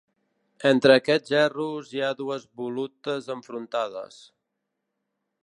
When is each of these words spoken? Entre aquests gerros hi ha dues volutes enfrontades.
Entre 0.69 0.95
aquests 1.01 1.33
gerros 1.33 1.91
hi 1.97 2.01
ha 2.07 2.09
dues 2.23 2.47
volutes 2.63 3.29
enfrontades. 3.37 4.19